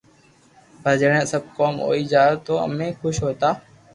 [0.81, 3.49] پسي جڻي سب ڪوم ھوئي جاتو تو امي خوݾ ھوتا